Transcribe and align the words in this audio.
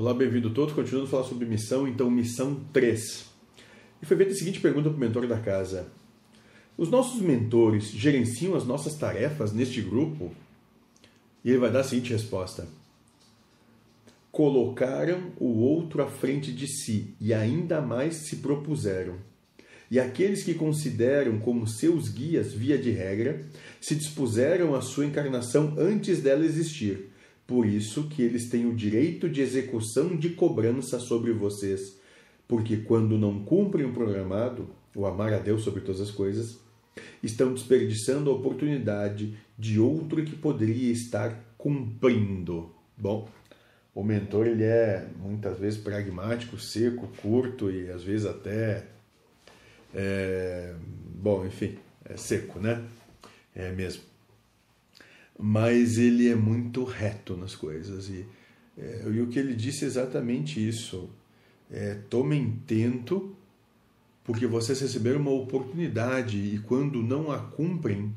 Olá, 0.00 0.14
bem-vindo 0.14 0.50
todos. 0.50 0.72
Continuando 0.72 1.08
a 1.08 1.10
falar 1.10 1.24
sobre 1.24 1.44
missão, 1.44 1.88
então, 1.88 2.08
missão 2.08 2.54
3. 2.72 3.26
E 4.00 4.06
foi 4.06 4.16
feita 4.16 4.30
a 4.30 4.36
seguinte 4.36 4.60
pergunta 4.60 4.88
para 4.88 4.96
o 4.96 5.00
mentor 5.00 5.26
da 5.26 5.40
casa: 5.40 5.88
Os 6.76 6.88
nossos 6.88 7.20
mentores 7.20 7.90
gerenciam 7.90 8.54
as 8.54 8.64
nossas 8.64 8.94
tarefas 8.94 9.52
neste 9.52 9.82
grupo? 9.82 10.30
E 11.44 11.50
ele 11.50 11.58
vai 11.58 11.72
dar 11.72 11.80
a 11.80 11.82
seguinte 11.82 12.12
resposta: 12.12 12.68
Colocaram 14.30 15.32
o 15.36 15.62
outro 15.62 16.00
à 16.00 16.06
frente 16.06 16.52
de 16.52 16.68
si 16.68 17.16
e 17.20 17.34
ainda 17.34 17.80
mais 17.80 18.18
se 18.18 18.36
propuseram. 18.36 19.16
E 19.90 19.98
aqueles 19.98 20.44
que 20.44 20.54
consideram 20.54 21.40
como 21.40 21.66
seus 21.66 22.08
guias, 22.08 22.52
via 22.52 22.78
de 22.78 22.92
regra, 22.92 23.44
se 23.80 23.96
dispuseram 23.96 24.76
à 24.76 24.80
sua 24.80 25.06
encarnação 25.06 25.74
antes 25.76 26.22
dela 26.22 26.44
existir 26.44 27.17
por 27.48 27.64
isso 27.64 28.08
que 28.10 28.20
eles 28.20 28.50
têm 28.50 28.66
o 28.66 28.74
direito 28.74 29.26
de 29.26 29.40
execução 29.40 30.14
de 30.14 30.28
cobrança 30.28 31.00
sobre 31.00 31.32
vocês, 31.32 31.98
porque 32.46 32.76
quando 32.76 33.16
não 33.16 33.42
cumprem 33.42 33.86
o 33.86 33.92
programado, 33.94 34.68
o 34.94 35.06
amar 35.06 35.32
a 35.32 35.38
Deus 35.38 35.62
sobre 35.62 35.80
todas 35.80 36.02
as 36.02 36.10
coisas, 36.10 36.58
estão 37.22 37.54
desperdiçando 37.54 38.28
a 38.28 38.34
oportunidade 38.34 39.34
de 39.58 39.80
outro 39.80 40.22
que 40.22 40.36
poderia 40.36 40.92
estar 40.92 41.42
cumprindo. 41.56 42.70
Bom, 42.98 43.26
o 43.94 44.04
mentor 44.04 44.46
ele 44.46 44.64
é 44.64 45.08
muitas 45.18 45.58
vezes 45.58 45.80
pragmático, 45.80 46.60
seco, 46.60 47.08
curto 47.22 47.70
e 47.70 47.90
às 47.90 48.04
vezes 48.04 48.26
até 48.26 48.84
é, 49.94 50.74
bom, 51.14 51.46
enfim, 51.46 51.78
é 52.04 52.14
seco, 52.14 52.60
né? 52.60 52.84
É 53.54 53.72
mesmo 53.72 54.02
mas 55.38 55.98
ele 55.98 56.28
é 56.28 56.34
muito 56.34 56.82
reto 56.82 57.36
nas 57.36 57.54
coisas. 57.54 58.08
E, 58.08 58.26
é, 58.76 59.04
e 59.06 59.20
o 59.20 59.28
que 59.28 59.38
ele 59.38 59.54
disse 59.54 59.84
é 59.84 59.86
exatamente 59.86 60.66
isso. 60.66 61.08
É, 61.70 61.94
tomem 61.94 62.60
tento, 62.66 63.36
porque 64.24 64.46
vocês 64.46 64.80
receberam 64.80 65.20
uma 65.20 65.30
oportunidade 65.30 66.38
e 66.38 66.58
quando 66.58 67.02
não 67.02 67.30
a 67.30 67.38
cumprem, 67.38 68.12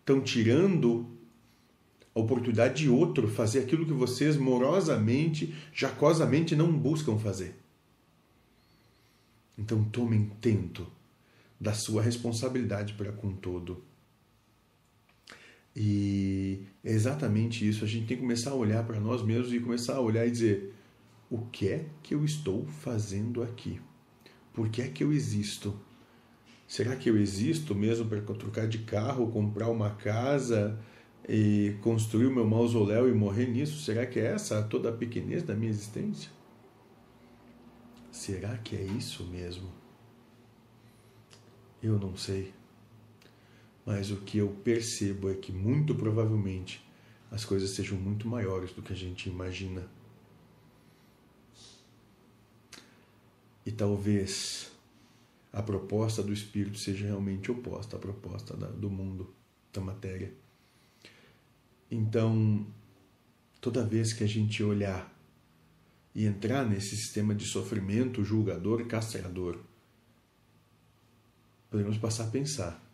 estão 0.00 0.20
tirando 0.20 1.06
a 2.14 2.20
oportunidade 2.20 2.82
de 2.82 2.88
outro 2.88 3.28
fazer 3.28 3.60
aquilo 3.60 3.86
que 3.86 3.92
vocês 3.92 4.36
morosamente, 4.36 5.54
jacosamente 5.72 6.54
não 6.54 6.72
buscam 6.72 7.18
fazer. 7.18 7.54
Então 9.56 9.84
tomem 9.84 10.30
tento 10.40 10.86
da 11.60 11.72
sua 11.72 12.02
responsabilidade 12.02 12.94
para 12.94 13.12
com 13.12 13.32
todo. 13.32 13.82
E 15.80 16.66
é 16.82 16.90
exatamente 16.90 17.66
isso. 17.66 17.84
A 17.84 17.86
gente 17.86 18.08
tem 18.08 18.16
que 18.16 18.22
começar 18.24 18.50
a 18.50 18.54
olhar 18.54 18.84
para 18.84 18.98
nós 18.98 19.22
mesmos 19.22 19.52
e 19.52 19.60
começar 19.60 19.94
a 19.94 20.00
olhar 20.00 20.26
e 20.26 20.30
dizer: 20.32 20.74
o 21.30 21.38
que 21.38 21.68
é 21.68 21.86
que 22.02 22.12
eu 22.16 22.24
estou 22.24 22.66
fazendo 22.66 23.44
aqui? 23.44 23.80
Por 24.52 24.68
que 24.68 24.82
é 24.82 24.88
que 24.88 25.04
eu 25.04 25.12
existo? 25.12 25.78
Será 26.66 26.96
que 26.96 27.08
eu 27.08 27.16
existo 27.16 27.76
mesmo 27.76 28.06
para 28.06 28.20
trocar 28.20 28.66
de 28.66 28.78
carro, 28.78 29.30
comprar 29.30 29.68
uma 29.68 29.90
casa 29.90 30.76
e 31.28 31.76
construir 31.80 32.26
o 32.26 32.34
meu 32.34 32.44
mausoléu 32.44 33.08
e 33.08 33.14
morrer 33.14 33.46
nisso? 33.46 33.80
Será 33.84 34.04
que 34.04 34.18
é 34.18 34.24
essa 34.24 34.60
toda 34.64 34.88
a 34.88 34.92
pequenez 34.92 35.44
da 35.44 35.54
minha 35.54 35.70
existência? 35.70 36.28
Será 38.10 38.58
que 38.58 38.74
é 38.74 38.82
isso 38.82 39.24
mesmo? 39.26 39.70
Eu 41.80 42.00
não 42.00 42.16
sei 42.16 42.57
mas 43.88 44.10
o 44.10 44.18
que 44.18 44.36
eu 44.36 44.50
percebo 44.50 45.30
é 45.30 45.34
que 45.34 45.50
muito 45.50 45.94
provavelmente 45.94 46.86
as 47.30 47.42
coisas 47.42 47.70
sejam 47.70 47.96
muito 47.96 48.28
maiores 48.28 48.70
do 48.70 48.82
que 48.82 48.92
a 48.92 48.96
gente 48.96 49.30
imagina. 49.30 49.88
E 53.64 53.72
talvez 53.72 54.70
a 55.50 55.62
proposta 55.62 56.22
do 56.22 56.34
Espírito 56.34 56.76
seja 56.76 57.06
realmente 57.06 57.50
oposta 57.50 57.96
à 57.96 57.98
proposta 57.98 58.54
do 58.54 58.90
mundo, 58.90 59.34
da 59.72 59.80
matéria. 59.80 60.34
Então, 61.90 62.66
toda 63.58 63.86
vez 63.86 64.12
que 64.12 64.22
a 64.22 64.28
gente 64.28 64.62
olhar 64.62 65.18
e 66.14 66.26
entrar 66.26 66.68
nesse 66.68 66.94
sistema 66.94 67.34
de 67.34 67.46
sofrimento 67.46 68.22
julgador 68.22 68.82
e 68.82 68.84
castrador, 68.84 69.58
podemos 71.70 71.96
passar 71.96 72.24
a 72.24 72.30
pensar 72.30 72.87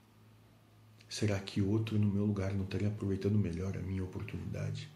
Será 1.15 1.39
que 1.39 1.63
outro 1.63 1.97
no 1.97 2.09
meu 2.09 2.27
lugar 2.27 2.53
não 2.53 2.65
estaria 2.65 2.89
aproveitando 2.89 3.39
melhor 3.39 3.77
a 3.77 3.81
minha 3.81 4.03
oportunidade? 4.03 4.91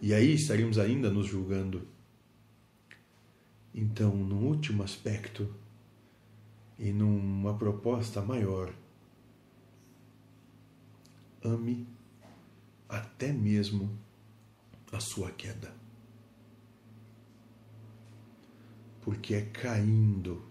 E 0.00 0.14
aí 0.14 0.32
estaríamos 0.32 0.78
ainda 0.78 1.10
nos 1.10 1.26
julgando. 1.26 1.86
Então, 3.74 4.16
no 4.16 4.36
último 4.36 4.82
aspecto 4.82 5.54
e 6.78 6.90
numa 6.90 7.52
proposta 7.52 8.22
maior, 8.22 8.74
ame 11.44 11.86
até 12.88 13.30
mesmo 13.30 13.94
a 14.90 15.00
sua 15.00 15.30
queda. 15.32 15.70
Porque 19.02 19.34
é 19.34 19.42
caindo 19.42 20.42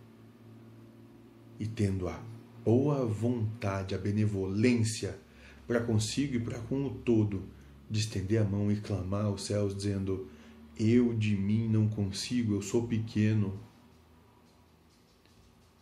e 1.60 1.66
tendo 1.66 2.08
a 2.08 2.24
boa 2.64 3.06
vontade, 3.06 3.96
a 3.96 3.98
benevolência 3.98 5.20
para 5.68 5.82
consigo 5.82 6.36
e 6.36 6.40
para 6.40 6.60
com 6.60 6.86
o 6.86 6.90
todo, 6.90 7.44
de 7.90 8.00
estender 8.00 8.42
a 8.42 8.44
mão 8.44 8.72
e 8.72 8.80
clamar 8.80 9.26
aos 9.26 9.46
céus, 9.46 9.76
dizendo: 9.76 10.30
Eu 10.78 11.14
de 11.14 11.36
mim 11.36 11.68
não 11.68 11.88
consigo, 11.88 12.54
eu 12.54 12.62
sou 12.62 12.88
pequeno, 12.88 13.60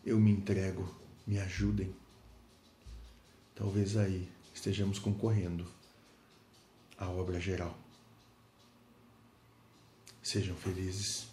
eu 0.05 0.19
me 0.19 0.31
entrego, 0.31 0.93
me 1.25 1.39
ajudem. 1.39 1.93
Talvez 3.55 3.97
aí 3.97 4.27
estejamos 4.53 4.99
concorrendo 4.99 5.65
à 6.97 7.09
obra 7.09 7.39
geral. 7.39 7.77
Sejam 10.21 10.55
felizes. 10.55 11.27